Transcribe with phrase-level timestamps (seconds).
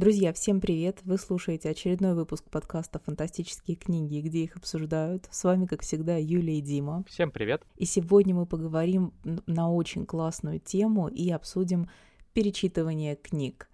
[0.00, 1.00] Друзья, всем привет!
[1.04, 5.28] Вы слушаете очередной выпуск подкаста «Фантастические книги», где их обсуждают.
[5.30, 7.04] С вами, как всегда, Юлия и Дима.
[7.06, 7.64] Всем привет!
[7.76, 9.12] И сегодня мы поговорим
[9.44, 11.90] на очень классную тему и обсудим
[12.32, 13.68] перечитывание книг.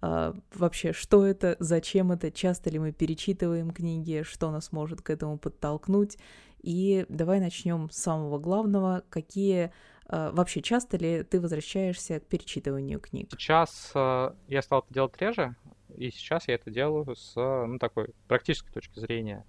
[0.00, 5.10] А, вообще, что это, зачем это, часто ли мы перечитываем книги, что нас может к
[5.10, 6.18] этому подтолкнуть.
[6.62, 9.02] И давай начнем с самого главного.
[9.10, 9.72] Какие
[10.06, 13.30] а, вообще часто ли ты возвращаешься к перечитыванию книг?
[13.32, 15.56] Сейчас э, я стал это делать реже,
[15.96, 19.44] и сейчас я это делаю с ну, такой практической точки зрения.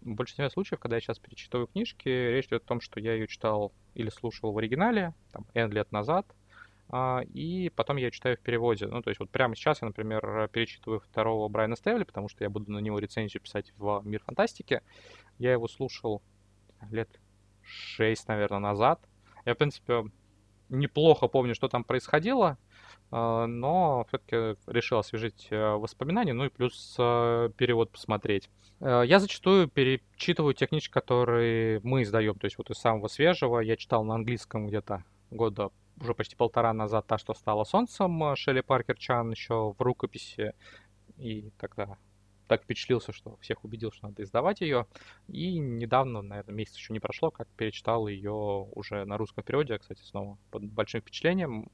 [0.00, 3.26] В большинстве случаев, когда я сейчас перечитываю книжки, речь идет о том, что я ее
[3.26, 6.26] читал или слушал в оригинале, там, N лет назад,
[6.90, 8.86] а, и потом я читаю в переводе.
[8.86, 12.50] Ну, то есть вот прямо сейчас я, например, перечитываю второго Брайана Стевли, потому что я
[12.50, 14.82] буду на него рецензию писать в «Мир фантастики».
[15.38, 16.22] Я его слушал
[16.90, 17.08] лет
[17.62, 19.00] шесть, наверное, назад.
[19.44, 20.04] Я, в принципе,
[20.68, 22.58] неплохо помню, что там происходило,
[23.10, 28.50] но все-таки решил освежить э, воспоминания, ну и плюс э, перевод посмотреть.
[28.80, 33.60] Э, я зачастую перечитываю те книжки, которые мы издаем, то есть вот из самого свежего.
[33.60, 38.60] Я читал на английском где-то года уже почти полтора назад «Та, что стало солнцем» Шелли
[38.60, 40.54] Паркер Чан еще в рукописи.
[41.16, 41.96] И тогда
[42.46, 44.86] так впечатлился, что всех убедил, что надо издавать ее.
[45.28, 50.02] И недавно, наверное, месяц еще не прошло, как перечитал ее уже на русском переводе, кстати,
[50.02, 51.70] снова под большим впечатлением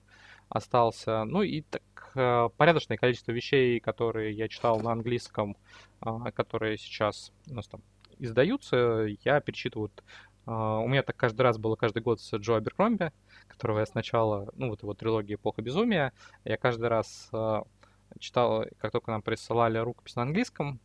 [0.48, 1.24] остался.
[1.24, 1.82] Ну и так
[2.14, 5.56] э, порядочное количество вещей, которые я читал на английском,
[6.00, 7.80] а, которые сейчас у нас там
[8.18, 9.90] издаются, я перечитываю.
[10.46, 13.12] А, у меня так каждый раз было каждый год с Джо Аберкромби
[13.54, 16.12] которого я сначала, ну, вот его трилогия «Эпоха безумия»,
[16.44, 17.62] я каждый раз э,
[18.18, 20.80] читал, как только нам присылали рукопись на английском,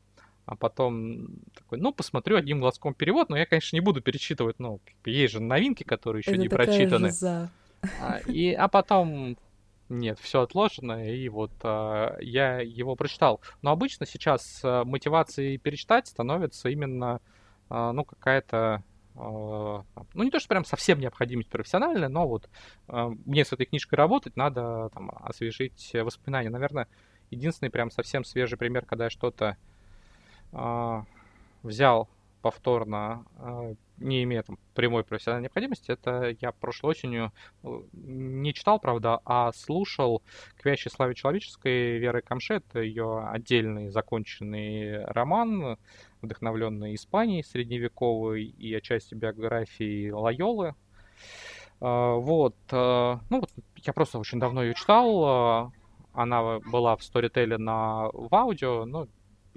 [0.46, 4.80] а потом такой, ну, посмотрю одним глазком перевод, но я, конечно, не буду перечитывать, ну,
[5.06, 7.08] есть же новинки, которые еще Это не прочитаны.
[7.08, 7.50] Жиза.
[8.02, 9.38] А, и, а потом
[9.90, 13.42] нет, все отложено, и вот а, я его прочитал.
[13.62, 17.20] Но обычно сейчас а, мотивацией перечитать становится именно,
[17.70, 18.84] а, ну, какая-то
[19.16, 22.50] а, ну, не то, что прям совсем необходимость профессиональная, но вот
[22.88, 26.50] а, мне с этой книжкой работать, надо там, освежить воспоминания.
[26.50, 26.88] Наверное,
[27.32, 29.58] единственный прям совсем свежий пример, когда я что-то
[30.52, 31.04] э,
[31.64, 32.10] взял
[32.42, 37.34] повторно, э, не имея там прямой профессиональной необходимости, это я прошлой осенью
[37.94, 40.22] не читал, правда, а слушал
[40.58, 42.56] «К вящей славе человеческой» Веры Камше.
[42.56, 45.78] Это ее отдельный законченный роман,
[46.22, 50.76] вдохновленный Испанией средневековой и отчасти биографией Лайолы.
[51.82, 52.56] А, вот.
[52.72, 55.72] А, ну, вот я просто очень давно ее читал.
[56.14, 59.08] Она была в сторителе на в аудио, ну,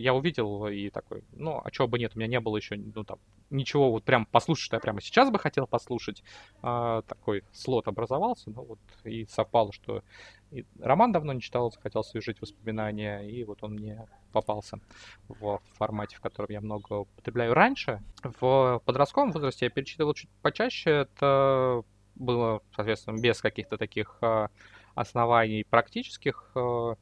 [0.02, 3.04] я увидел и такой, ну, а чего бы нет, у меня не было еще, ну,
[3.04, 3.18] там,
[3.50, 6.22] ничего вот прям послушать, что я прямо сейчас бы хотел послушать.
[6.62, 10.02] А, такой слот образовался, ну, вот, и совпало, что
[10.50, 14.80] и роман давно не читал, захотел освежить воспоминания, и вот он мне попался
[15.28, 18.02] в формате, в котором я много употребляю раньше.
[18.22, 21.84] В подростковом возрасте я перечитывал чуть почаще, это
[22.16, 24.48] было, соответственно, без каких-то таких а,
[24.94, 26.96] оснований практических, а,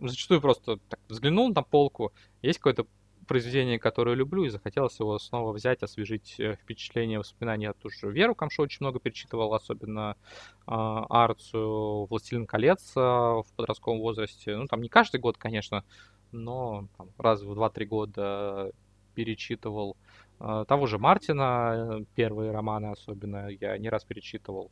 [0.00, 2.12] зачастую просто так, взглянул на полку,
[2.42, 2.86] есть какое-то
[3.24, 7.66] произведение, которое люблю, и захотелось его снова взять, освежить э, впечатления, воспоминания.
[7.66, 10.16] Я тоже Веру Камшу очень много перечитывал, особенно
[10.66, 14.56] э, Арцию, «Властелин колец» э, в подростковом возрасте.
[14.56, 15.84] Ну, там не каждый год, конечно,
[16.32, 18.72] но там, раз в 2-3 года
[19.14, 19.96] перечитывал.
[20.40, 24.70] Э, того же Мартина, э, первые романы особенно, я не раз перечитывал.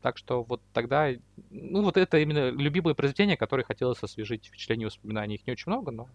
[0.00, 1.10] Так что вот тогда,
[1.50, 5.36] ну вот это именно любимые произведения, которые хотелось освежить впечатление воспоминаний.
[5.36, 6.08] Их не очень много, но...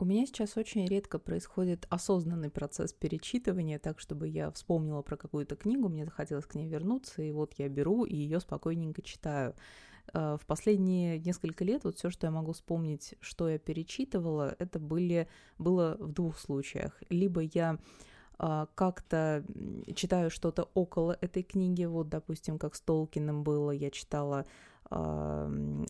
[0.00, 5.56] У меня сейчас очень редко происходит осознанный процесс перечитывания, так чтобы я вспомнила про какую-то
[5.56, 9.56] книгу, мне захотелось к ней вернуться, и вот я беру и ее спокойненько читаю.
[10.14, 14.78] Э, в последние несколько лет вот все, что я могу вспомнить, что я перечитывала, это
[14.78, 17.02] были, было в двух случаях.
[17.08, 17.78] Либо я
[18.38, 19.44] как-то
[19.94, 21.84] читаю что-то около этой книги.
[21.84, 24.46] Вот, допустим, как с Толкиным было, я читала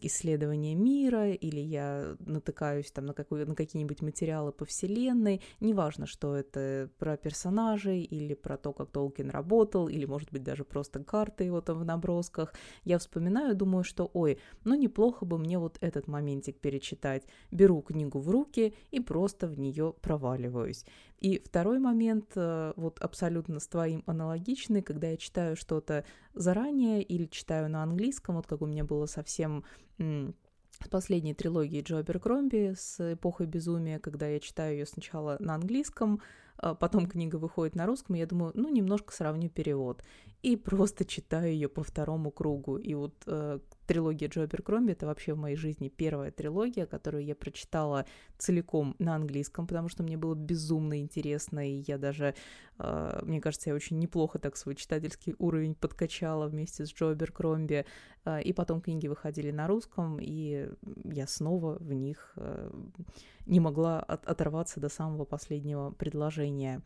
[0.00, 6.34] исследования мира, или я натыкаюсь там на, какой, на какие-нибудь материалы по вселенной, неважно, что
[6.34, 11.44] это про персонажей, или про то, как Толкин работал, или, может быть, даже просто карты
[11.44, 12.52] его там в набросках,
[12.82, 17.22] я вспоминаю, думаю, что, ой, ну неплохо бы мне вот этот моментик перечитать.
[17.52, 20.84] Беру книгу в руки и просто в нее проваливаюсь.
[21.18, 26.04] И второй момент, э, вот абсолютно с твоим аналогичный, когда я читаю что-то
[26.34, 29.64] заранее или читаю на английском, вот как у меня было совсем
[29.98, 36.22] с последней трилогии Джо Аберкромби с «Эпохой безумия», когда я читаю ее сначала на английском,
[36.56, 40.02] а потом книга выходит на русском, и я думаю, ну, немножко сравню перевод.
[40.42, 42.76] И просто читаю ее по второму кругу.
[42.76, 43.58] И вот э,
[43.88, 48.06] трилогия Джо Аберкромби— это вообще в моей жизни первая трилогия, которую я прочитала
[48.36, 52.36] целиком на английском, потому что мне было безумно интересно, и я даже,
[52.78, 57.84] э, мне кажется, я очень неплохо так свой читательский уровень подкачала вместе с Джо Аберкромби,
[58.24, 60.68] э, и потом книги выходили на русском, и
[61.04, 62.70] я снова в них э,
[63.46, 66.80] не могла от оторваться до самого последнего предложения.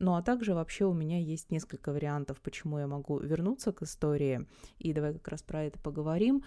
[0.00, 4.46] Ну а также вообще у меня есть несколько вариантов, почему я могу вернуться к истории,
[4.78, 6.42] и давай как раз про это поговорим.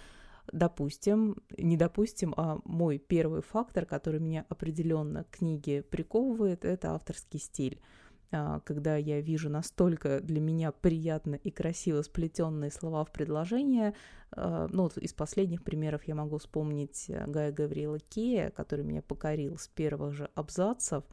[0.52, 7.40] Допустим, не допустим, а мой первый фактор, который меня определенно к книге приковывает, это авторский
[7.40, 7.80] стиль
[8.34, 13.94] а, когда я вижу настолько для меня приятно и красиво сплетенные слова в предложение.
[14.32, 19.58] А, ну, вот из последних примеров я могу вспомнить Гая Гавриила Кея, который меня покорил
[19.58, 21.04] с первых же абзацев.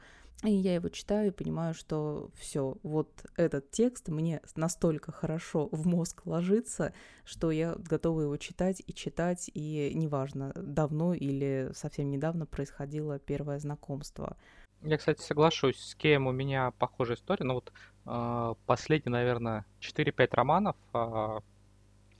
[0.43, 5.85] И я его читаю и понимаю, что все, вот этот текст мне настолько хорошо в
[5.85, 6.93] мозг ложится,
[7.25, 13.59] что я готова его читать и читать, и неважно, давно или совсем недавно происходило первое
[13.59, 14.35] знакомство.
[14.81, 17.71] Я, кстати, соглашусь, с Кеем у меня похожая история, но вот
[18.07, 21.39] э, последние, наверное, 4-5 романов, э,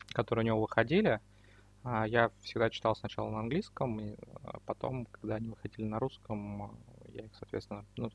[0.09, 1.19] которые у него выходили,
[1.83, 4.15] э, я всегда читал сначала на английском, и
[4.67, 6.77] потом, когда они выходили на русском,
[7.13, 8.11] я их, соответственно, ну,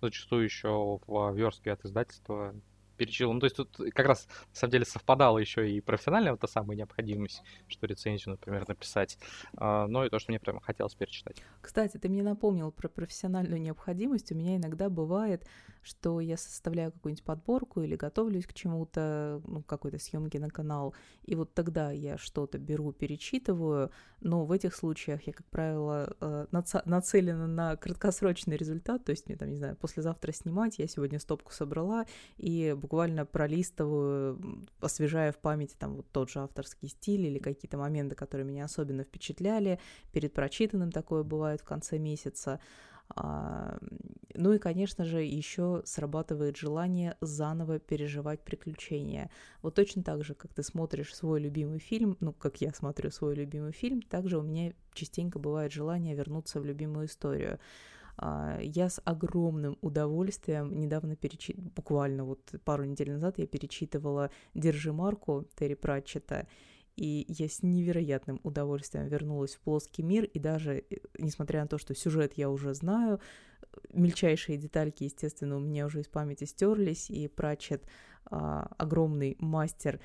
[0.00, 2.54] зачастую еще в верстке от издательства
[2.96, 3.32] перечил.
[3.32, 6.48] Ну, то есть тут как раз, на самом деле, совпадала еще и профессиональная вот та
[6.48, 9.18] самая необходимость, что рецензию, например, написать,
[9.56, 11.42] а, но и то, что мне прямо хотелось перечитать.
[11.60, 14.32] Кстати, ты мне напомнил про профессиональную необходимость.
[14.32, 15.46] У меня иногда бывает,
[15.86, 21.36] что я составляю какую-нибудь подборку или готовлюсь к чему-то, ну, какой-то съемке на канал, и
[21.36, 26.46] вот тогда я что-то беру, перечитываю, но в этих случаях я, как правило, э,
[26.84, 31.52] нацелена на краткосрочный результат, то есть мне там, не знаю, послезавтра снимать, я сегодня стопку
[31.52, 32.04] собрала,
[32.36, 38.14] и буквально пролистываю, освежая в памяти там вот тот же авторский стиль или какие-то моменты,
[38.14, 39.80] которые меня особенно впечатляли.
[40.12, 42.60] Перед прочитанным такое бывает в конце месяца.
[43.08, 43.78] А,
[44.34, 49.30] ну и, конечно же, еще срабатывает желание заново переживать приключения.
[49.62, 53.34] Вот точно так же, как ты смотришь свой любимый фильм, ну, как я смотрю свой
[53.34, 57.58] любимый фильм, также у меня частенько бывает желание вернуться в любимую историю.
[58.18, 64.92] А, я с огромным удовольствием недавно перечитывала, буквально вот пару недель назад я перечитывала «Держи
[64.92, 66.46] марку» Терри Пратчета,
[66.96, 71.76] и я с невероятным удовольствием вернулась в плоский мир, и даже, э, несмотря на то,
[71.76, 73.20] что сюжет я уже знаю,
[73.92, 77.84] мельчайшие детальки, естественно, у меня уже из памяти стерлись, и Пратчет
[78.28, 80.00] а, огромный мастер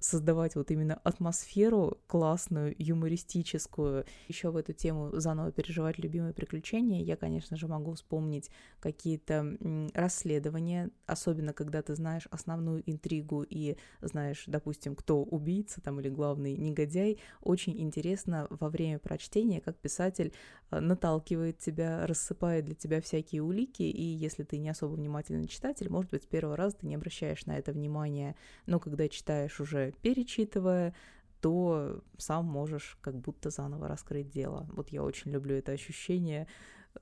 [0.00, 4.04] создавать вот именно атмосферу классную, юмористическую.
[4.28, 8.50] Еще в эту тему заново переживать любимые приключения, я, конечно же, могу вспомнить
[8.80, 9.56] какие-то
[9.94, 16.56] расследования, особенно когда ты знаешь основную интригу и знаешь, допустим, кто убийца там или главный
[16.56, 17.18] негодяй.
[17.42, 20.32] Очень интересно во время прочтения, как писатель
[20.70, 25.88] э, наталкивает тебя, рассыпает для тебя всякие улики, и если ты не особо внимательный читатель,
[25.88, 28.36] может быть, с первого раза ты не обращаешь на это внимания,
[28.66, 30.94] но когда читаешь уже перечитывая,
[31.40, 34.66] то сам можешь как будто заново раскрыть дело.
[34.72, 36.46] Вот я очень люблю это ощущение,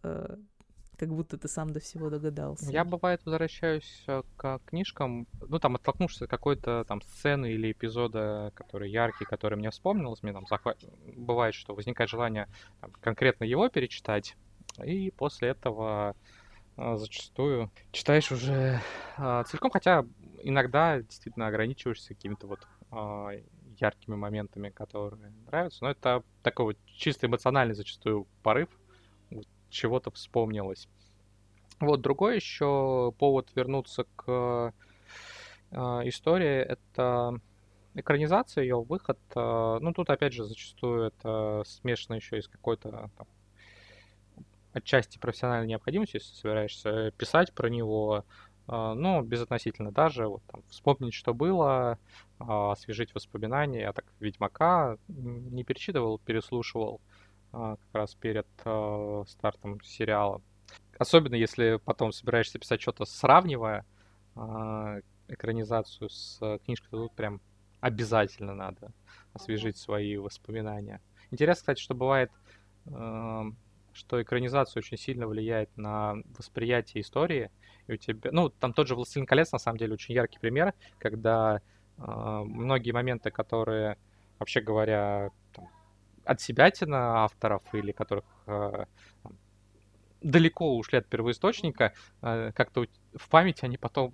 [0.03, 0.37] э,
[0.97, 2.71] как будто ты сам до всего догадался.
[2.71, 8.53] Я, бывает, возвращаюсь э, к книжкам, ну, там, оттолкнувшись от какой-то там сцены или эпизода,
[8.55, 10.79] который яркий, который мне вспомнилось, мне там захват...
[11.17, 12.49] бывает, что возникает желание
[12.81, 14.37] там, конкретно его перечитать,
[14.85, 16.17] и после этого
[16.77, 18.81] э, зачастую читаешь уже
[19.19, 20.05] э, целиком, хотя
[20.43, 22.67] иногда действительно ограничиваешься какими-то вот
[23.79, 25.85] яркими моментами, которые нравятся.
[25.85, 28.69] Но это такой вот чисто эмоциональный зачастую порыв,
[29.31, 30.89] вот, чего-то вспомнилось.
[31.81, 34.73] Вот другой еще повод вернуться к
[35.71, 35.77] э,
[36.09, 37.39] истории это
[37.95, 39.19] экранизация, ее выход.
[39.35, 43.27] Э, ну, тут опять же зачастую это смешано еще и с какой-то там,
[44.73, 48.25] отчасти профессиональной необходимостью, если собираешься писать про него,
[48.69, 51.99] а, но безотносительно даже вот, там, вспомнить, что было, а,
[52.39, 53.81] освежить воспоминания.
[53.81, 57.01] Я так Ведьмака не перечитывал, переслушивал
[57.53, 58.47] а, как раз перед
[59.29, 60.43] стартом сериала.
[60.99, 63.85] Особенно если потом собираешься писать что-то сравнивая
[65.29, 67.41] экранизацию с книжкой, то тут прям
[67.81, 68.93] обязательно надо
[69.33, 71.01] освежить свои воспоминания.
[71.31, 72.31] Интересно, кстати, что бывает,
[72.85, 77.51] что экранизация очень сильно влияет на восприятие истории,
[77.87, 80.75] и у тебя, ну, там тот же «Властелин колец», на самом деле, очень яркий пример,
[80.99, 81.61] когда
[81.99, 83.97] многие моменты, которые,
[84.39, 85.69] вообще говоря, там,
[86.25, 88.85] от себя на авторов или которых э,
[90.21, 94.13] далеко ушли от первоисточника, э, как-то в памяти они потом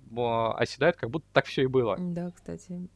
[0.57, 1.97] оседают, как будто так все и было.
[1.99, 2.87] Да, кстати,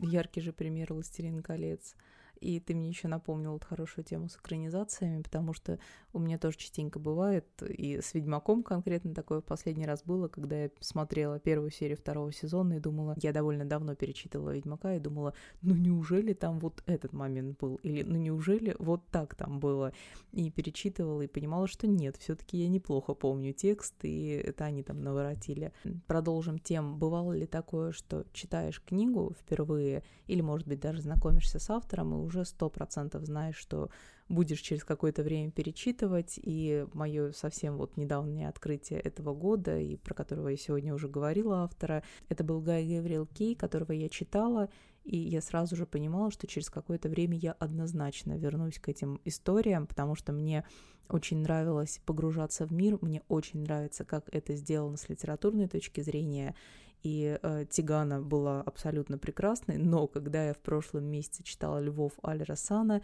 [0.00, 1.94] яркий же пример «Властелин колец».
[2.40, 5.78] И ты мне еще напомнил вот хорошую тему с экранизациями, потому что
[6.14, 10.62] у меня тоже частенько бывает, и с Ведьмаком конкретно такое в последний раз было, когда
[10.62, 15.34] я смотрела первую серию второго сезона и думала, я довольно давно перечитывала Ведьмака и думала,
[15.60, 19.92] ну неужели там вот этот момент был, или ну неужели вот так там было,
[20.30, 25.02] и перечитывала и понимала, что нет, все-таки я неплохо помню текст, и это они там
[25.02, 25.72] наворотили.
[26.06, 31.68] Продолжим тем, бывало ли такое, что читаешь книгу впервые, или, может быть, даже знакомишься с
[31.70, 33.90] автором, и уже сто процентов знаешь, что
[34.28, 40.14] будешь через какое-то время перечитывать, и мое совсем вот недавнее открытие этого года, и про
[40.14, 44.70] которого я сегодня уже говорила автора, это был Гай Гавриэл Кей, которого я читала,
[45.04, 49.86] и я сразу же понимала, что через какое-то время я однозначно вернусь к этим историям,
[49.86, 50.64] потому что мне
[51.08, 56.54] очень нравилось погружаться в мир, мне очень нравится, как это сделано с литературной точки зрения,
[57.02, 62.42] и э, Тигана была абсолютно прекрасной, но когда я в прошлом месяце читала «Львов Аль
[62.42, 63.02] Рассана»,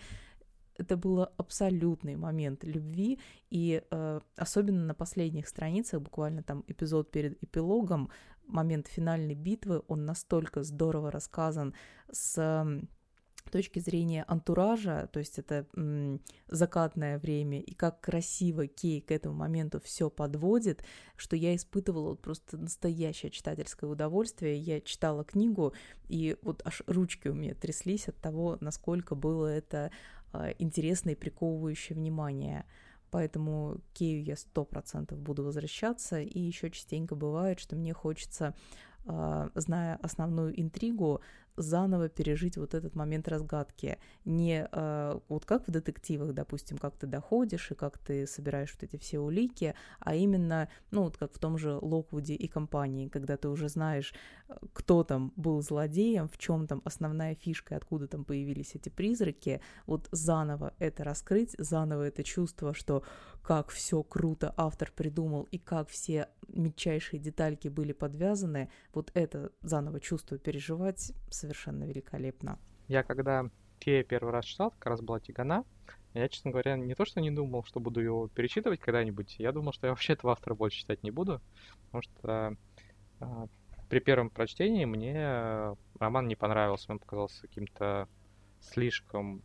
[0.81, 3.19] это был абсолютный момент любви,
[3.51, 8.11] и э, особенно на последних страницах, буквально там эпизод перед эпилогом,
[8.47, 11.75] момент финальной битвы, он настолько здорово рассказан
[12.11, 12.81] с
[13.51, 19.35] точки зрения антуража, то есть это м, закатное время, и как красиво Кей к этому
[19.35, 20.85] моменту все подводит,
[21.17, 24.57] что я испытывала вот просто настоящее читательское удовольствие.
[24.57, 25.75] Я читала книгу,
[26.09, 29.91] и вот аж ручки у меня тряслись от того, насколько было это
[30.59, 32.65] интересно и приковывающее внимание.
[33.11, 38.55] Поэтому к Кею я сто процентов буду возвращаться, и еще частенько бывает, что мне хочется
[39.07, 41.21] а, зная основную интригу,
[41.63, 43.99] заново пережить вот этот момент разгадки.
[44.25, 48.83] Не э, вот как в детективах, допустим, как ты доходишь и как ты собираешь вот
[48.83, 53.37] эти все улики, а именно, ну вот как в том же Локвуде и компании, когда
[53.37, 54.15] ты уже знаешь,
[54.49, 59.61] э, кто там был злодеем, в чем там основная фишка, откуда там появились эти призраки,
[59.87, 63.03] вот заново это раскрыть, заново это чувство, что
[63.43, 70.01] как все круто автор придумал и как все мельчайшие детальки были подвязаны, вот это заново
[70.01, 72.59] чувство переживать совершенно великолепно.
[72.89, 75.65] Я когда Фея первый раз читал, как раз была Тигана,
[76.13, 79.73] я, честно говоря, не то, что не думал, что буду его перечитывать когда-нибудь, я думал,
[79.73, 81.41] что я вообще этого автора больше читать не буду,
[81.85, 82.57] потому что
[83.21, 83.47] э,
[83.89, 88.09] при первом прочтении мне роман не понравился, он показался каким-то
[88.61, 89.43] слишком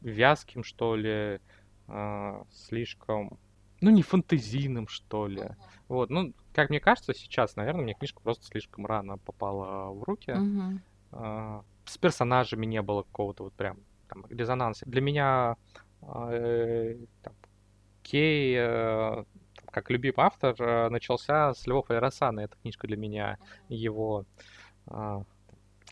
[0.00, 1.40] вязким, что ли,
[1.88, 3.38] э, слишком
[3.82, 5.42] ну, не фантазийным, что ли.
[5.42, 5.56] Uh-huh.
[5.88, 10.30] Вот, ну, как мне кажется, сейчас, наверное, мне книжка просто слишком рано попала в руки.
[10.30, 10.78] Uh-huh.
[11.12, 14.86] А, с персонажами не было какого-то вот прям там, резонанса.
[14.86, 15.56] Для меня
[16.02, 17.34] э, там,
[18.02, 19.24] Кей, э,
[19.70, 22.40] как любимый автор, э, начался с Львов и Рассана.
[22.40, 24.24] Эта книжка для меня его
[24.86, 25.22] э,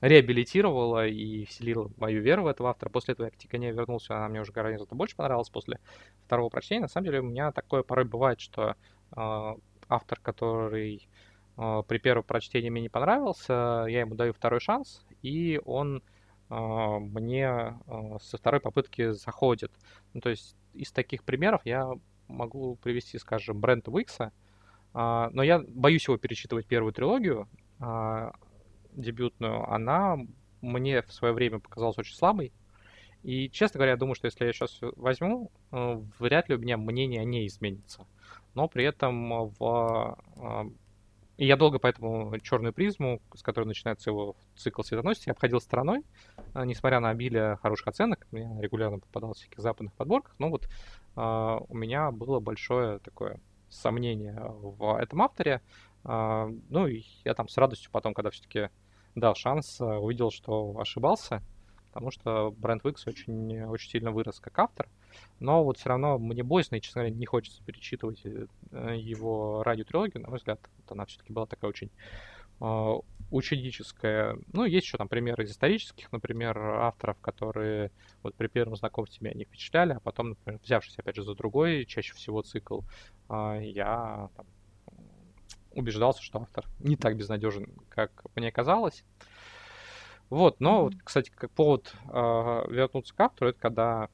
[0.01, 2.91] реабилитировала и вселила мою веру в этого автора.
[2.91, 5.79] После этого я к Тикане вернулся, она мне уже гораздо больше понравилась после
[6.25, 6.83] второго прочтения.
[6.83, 8.77] На самом деле у меня такое порой бывает, что
[9.17, 9.55] э,
[9.89, 11.09] автор, который
[11.57, 16.03] э, при первом прочтении мне не понравился, я ему даю второй шанс, и он
[16.49, 19.73] э, мне э, со второй попытки заходит.
[20.15, 21.91] Ну, то есть из таких примеров я
[22.27, 24.33] могу привести, скажем, Брента Уикса,
[24.95, 27.49] э, но я боюсь его перечитывать первую трилогию,
[28.93, 30.19] дебютную, она
[30.61, 32.53] мне в свое время показалась очень слабой.
[33.23, 36.77] И, честно говоря, я думаю, что если я сейчас возьму, э, вряд ли у меня
[36.79, 38.07] мнение о ней изменится.
[38.55, 40.19] Но при этом в...
[40.37, 40.65] Э,
[41.37, 46.03] и я долго поэтому черную призму, с которой начинается его цикл светоносности, я обходил стороной,
[46.55, 48.27] э, несмотря на обилие хороших оценок.
[48.31, 50.35] Мне регулярно попадалось в всяких западных подборках.
[50.39, 50.69] Но вот
[51.17, 55.61] у меня было большое такое сомнение в этом авторе.
[56.05, 58.71] Ну и я там с радостью потом, когда все-таки
[59.15, 61.43] дал шанс, увидел, что ошибался
[61.91, 64.89] потому что Брэнд Уикс очень, очень сильно вырос как автор,
[65.41, 68.47] но вот все равно мне боязно, и, честно говоря, не хочется перечитывать э,
[68.97, 71.91] его радиотрилогию, на мой взгляд, вот она все-таки была такая очень
[72.61, 72.95] э,
[73.31, 74.39] ученическая.
[74.53, 77.91] Ну, есть еще там примеры из исторических, например, авторов, которые
[78.23, 81.87] вот при первом знакомстве меня не впечатляли, а потом, например, взявшись, опять же, за другой,
[81.87, 82.83] чаще всего цикл,
[83.29, 84.47] э, я там,
[85.73, 89.05] убеждался, что автор не так безнадежен, как мне казалось.
[90.29, 90.99] Вот, но, mm-hmm.
[91.03, 94.09] кстати, как повод э, вернуться к автору, это когда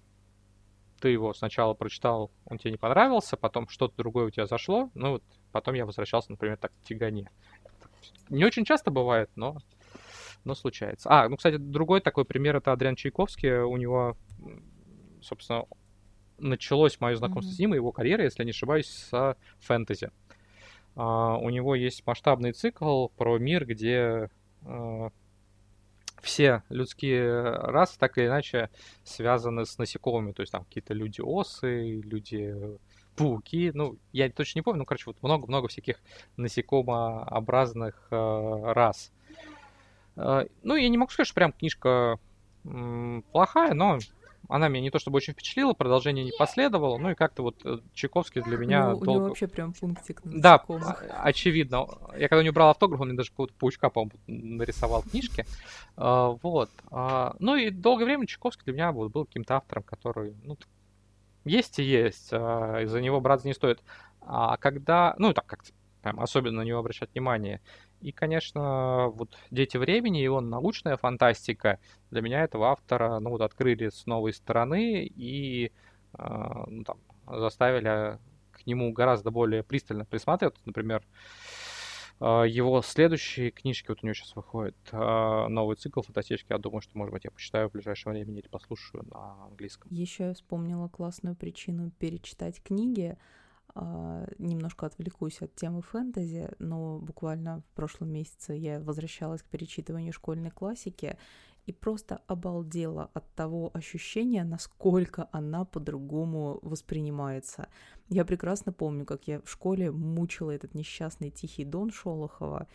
[1.00, 5.12] ты его сначала прочитал, он тебе не понравился, потом что-то другое у тебя зашло, ну
[5.12, 5.22] вот
[5.52, 7.30] потом я возвращался, например, так к Тигане.
[8.30, 9.58] Не очень часто бывает, но,
[10.44, 11.08] но случается.
[11.10, 13.60] А, ну, кстати, другой такой пример это Адриан Чайковский.
[13.60, 14.16] У него,
[15.22, 15.64] собственно,
[16.38, 17.54] началось мое знакомство mm-hmm.
[17.54, 20.06] с ним и его карьера, если я не ошибаюсь, с фэнтези.
[20.06, 20.25] Uh,
[20.96, 24.30] у него есть масштабный цикл про мир, где
[24.62, 25.12] uh,
[26.26, 28.70] все людские расы так или иначе
[29.04, 30.32] связаны с насекомыми.
[30.32, 33.70] То есть там какие-то люди-осы, люди-пауки.
[33.74, 36.00] Ну, я точно не помню, ну, короче, вот много-много всяких
[36.36, 39.12] насекомообразных э, рас.
[40.16, 42.18] Э, ну, я не могу сказать, что прям книжка
[43.30, 43.98] плохая, но
[44.48, 47.78] она меня не то чтобы очень впечатлила, продолжение не последовало, ну и как-то вот э,
[47.94, 48.94] Чайковский для меня...
[48.94, 49.10] У, долго...
[49.10, 50.64] у него вообще прям пунктик на Да,
[51.22, 51.86] очевидно.
[52.16, 55.46] Я когда у него брал автограф, он мне даже какого-то паучка, по-моему, нарисовал в книжке.
[55.96, 56.70] Uh, вот.
[56.90, 60.58] Uh, ну и долгое время Чайковский для меня был, был каким-то автором, который, ну,
[61.44, 63.80] есть и есть, из-за него браться не стоит.
[64.20, 65.64] А когда, ну, так как
[66.02, 67.60] прям особенно на него обращать внимание,
[68.00, 71.78] и, конечно, вот «Дети времени» и его научная фантастика
[72.10, 75.72] для меня этого автора, ну, вот открыли с новой стороны и
[76.18, 78.18] э, ну, там, заставили
[78.52, 80.62] к нему гораздо более пристально присматриваться.
[80.64, 81.02] Например,
[82.20, 86.82] э, его следующие книжки, вот у него сейчас выходит э, новый цикл фантастический, я думаю,
[86.82, 89.90] что, может быть, я почитаю в ближайшее время или послушаю на английском.
[89.92, 93.16] Еще я вспомнила классную причину перечитать книги—
[94.38, 100.50] немножко отвлекусь от темы фэнтези, но буквально в прошлом месяце я возвращалась к перечитыванию школьной
[100.50, 101.18] классики
[101.66, 107.68] и просто обалдела от того ощущения, насколько она по-другому воспринимается.
[108.08, 112.68] Я прекрасно помню, как я в школе мучила этот несчастный Тихий Дон Шолохова,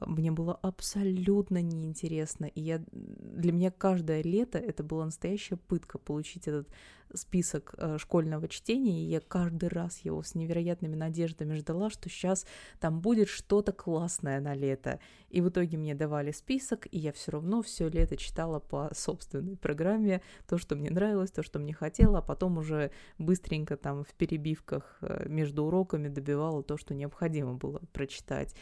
[0.00, 2.46] мне было абсолютно неинтересно.
[2.46, 6.68] И я, для меня каждое лето это была настоящая пытка получить этот
[7.14, 12.46] список э, школьного чтения, и я каждый раз его с невероятными надеждами ждала, что сейчас
[12.80, 15.00] там будет что-то классное на лето.
[15.30, 19.56] И в итоге мне давали список, и я все равно все лето читала по собственной
[19.56, 24.14] программе то, что мне нравилось, то, что мне хотела, а потом уже быстренько там в
[24.14, 28.54] перебивках э, между уроками добивала то, что необходимо было прочитать.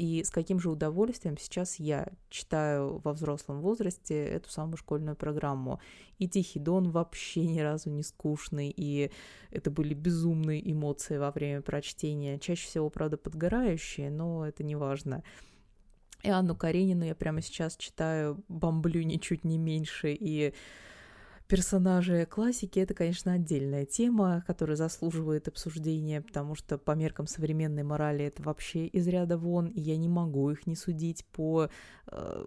[0.00, 5.78] И с каким же удовольствием сейчас я читаю во взрослом возрасте эту самую школьную программу.
[6.16, 9.10] И «Тихий дон» вообще ни разу не скучный, и
[9.50, 12.38] это были безумные эмоции во время прочтения.
[12.38, 15.22] Чаще всего, правда, подгорающие, но это не важно.
[16.22, 20.54] И Анну Каренину я прямо сейчас читаю, бомблю ничуть не меньше, и
[21.50, 28.24] персонажи классики это, конечно, отдельная тема, которая заслуживает обсуждения, потому что по меркам современной морали
[28.24, 31.68] это вообще из ряда вон, и я не могу их не судить по
[32.06, 32.46] э,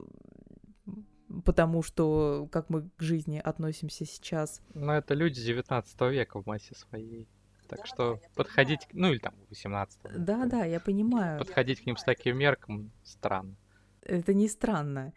[1.43, 4.61] потому что как мы к жизни относимся сейчас.
[4.73, 7.27] Но это люди 19 века в массе своей.
[7.67, 11.39] Так да, что да, подходить, ну или там 18 Да, да, я понимаю.
[11.39, 13.55] Подходить к ним с таким мерком странно.
[14.01, 15.13] Это не странно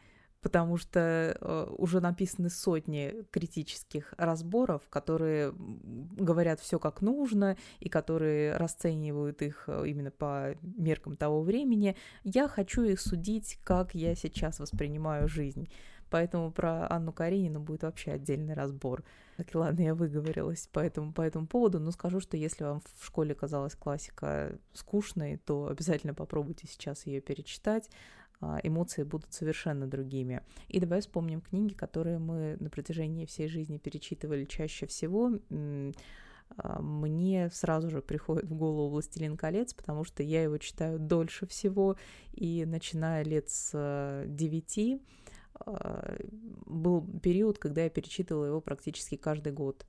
[0.47, 8.57] потому что э, уже написаны сотни критических разборов, которые говорят все как нужно и которые
[8.57, 11.97] расценивают их э, именно по меркам того времени.
[12.23, 15.69] Я хочу их судить, как я сейчас воспринимаю жизнь.
[16.11, 19.03] Поэтому про Анну Каренину будет вообще отдельный разбор.
[19.39, 23.05] Так, ладно, я выговорилась по этому, по этому поводу, но скажу, что если вам в
[23.05, 27.91] школе казалась классика скучной, то обязательно попробуйте сейчас ее перечитать.
[28.41, 30.43] А, эмоции будут совершенно другими.
[30.69, 35.33] И давай вспомним книги, которые мы на протяжении всей жизни перечитывали чаще всего.
[36.59, 41.47] А, мне сразу же приходит в голову «Властелин колец», потому что я его читаю дольше
[41.47, 41.97] всего,
[42.35, 45.01] и начиная лет с девяти
[45.55, 46.17] а,
[46.67, 49.87] был период, когда я перечитывала его практически каждый год.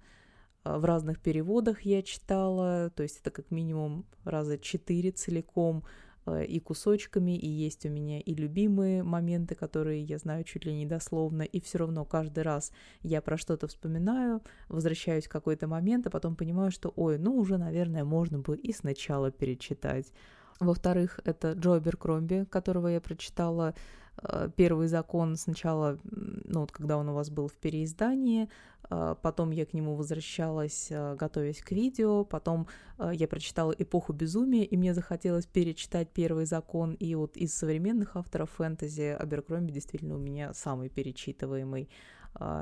[0.63, 5.83] В разных переводах я читала, то есть это как минимум раза четыре целиком–
[6.35, 10.85] и кусочками, и есть у меня и любимые моменты, которые я знаю чуть ли не
[10.85, 16.09] дословно, и все равно каждый раз я про что-то вспоминаю, возвращаюсь в какой-то момент, а
[16.09, 20.11] потом понимаю, что, ой, ну уже, наверное, можно бы и сначала перечитать.
[20.59, 24.06] Во-вторых, это Джо Беркромби, которого я прочитала Э,
[24.55, 28.49] первый закон сначала, ну вот когда он у вас был в переиздании,
[28.89, 32.67] э, потом я к нему возвращалась, э, готовясь к видео, потом
[32.99, 38.49] я прочитала «Эпоху безумия», и мне захотелось перечитать первый закон, и вот из современных авторов
[38.51, 41.89] фэнтези Аберкромби действительно у меня самый перечитываемый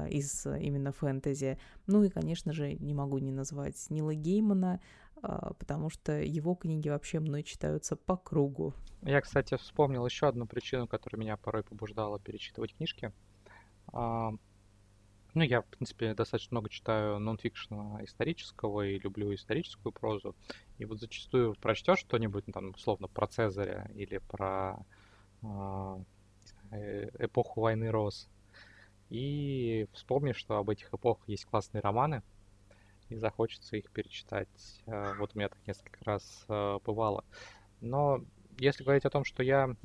[0.09, 1.57] из именно фэнтези.
[1.87, 4.79] Ну и, конечно же, не могу не назвать Нила Геймана,
[5.59, 8.73] потому что его книги вообще мной читаются по кругу.
[9.01, 13.11] Я, кстати, вспомнил еще одну причину, которая меня порой побуждала перечитывать книжки.
[13.93, 14.31] А,
[15.33, 20.35] ну, я, в принципе, достаточно много читаю нонфикшена исторического и люблю историческую прозу.
[20.77, 24.77] И вот зачастую прочтешь что-нибудь, там, условно, про Цезаря или про
[25.43, 25.99] а,
[26.71, 28.29] э, эпоху войны роз,
[29.09, 32.23] и вспомнишь, что об этих эпохах есть классные романы,
[33.09, 34.81] и захочется их перечитать.
[34.87, 37.23] Э, вот у меня так несколько раз э, бывало.
[37.81, 38.23] Но
[38.57, 39.75] если говорить о том, что я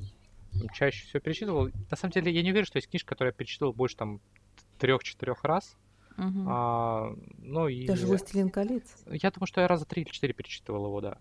[0.73, 1.69] чаще всего перечитывал.
[1.89, 4.21] На самом деле, я не уверен, что есть книжка, которую я перечитывал больше там
[4.79, 5.77] трех-четырех раз.
[6.17, 6.45] Мгм.
[6.49, 7.87] А, ну и...
[7.87, 9.03] Даже «Властелин колец».
[9.07, 11.17] Я думаю, что я раза три или четыре перечитывал его, да.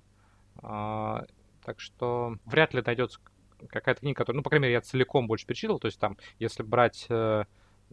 [0.63, 1.25] А,
[1.65, 3.21] так что вряд ли найдется
[3.69, 5.79] какая-то книга, которую, ну, по крайней мере, я целиком больше перечитывал.
[5.79, 7.45] То есть там, если брать э,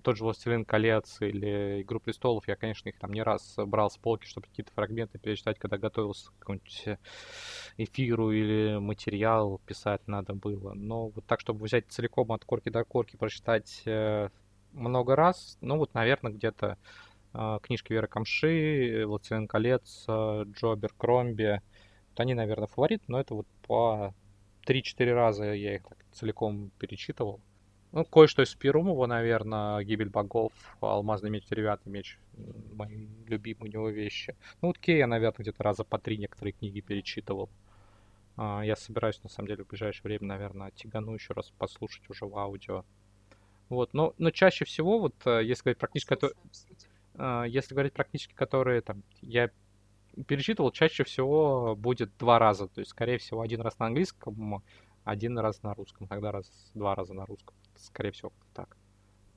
[0.04, 3.98] тот же «Властелин колец» или «Игру престолов», я, конечно, их там не раз брал с
[3.98, 7.00] полки, чтобы какие-то фрагменты перечитать, когда готовился к какому-нибудь
[7.78, 10.74] эфиру или материал писать надо было.
[10.74, 14.30] Но вот так, чтобы взять целиком от корки до корки, прочитать э,
[14.74, 16.78] много раз, ну вот, наверное, где-то
[17.34, 21.62] э, книжки Веры Камши, «Властелин колец», э, Джобер, Кромби.
[22.10, 24.14] Вот они, наверное, фаворит, но это вот по
[24.68, 27.42] 3-4 раза я их целиком перечитывал.
[27.98, 32.20] Ну, кое-что из Перумова, наверное, «Гибель богов», «Алмазный меч, деревянный меч»,
[32.74, 34.36] мои любимые у него вещи.
[34.62, 37.50] Ну, вот Кей я, наверное, где-то раза по три некоторые книги перечитывал.
[38.36, 42.26] А, я собираюсь, на самом деле, в ближайшее время, наверное, тягану еще раз послушать уже
[42.28, 42.86] в аудио.
[43.70, 46.36] Вот, но, но чаще всего, вот, э, если говорить про книжки, которые...
[47.48, 49.50] Если говорить про книжки, которые там я
[50.28, 52.68] перечитывал, чаще всего будет два раза.
[52.68, 54.62] То есть, скорее всего, один раз на английском,
[55.08, 57.56] один раз на русском, тогда раз, два раза на русском.
[57.78, 58.78] Скорее всего, так.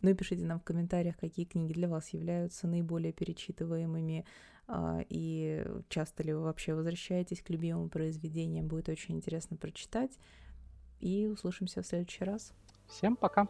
[0.03, 4.25] Ну и пишите нам в комментариях, какие книги для вас являются наиболее перечитываемыми,
[4.67, 8.67] а, и часто ли вы вообще возвращаетесь к любимым произведениям.
[8.67, 10.19] Будет очень интересно прочитать.
[11.01, 12.53] И услышимся в следующий раз.
[12.87, 13.47] Всем пока!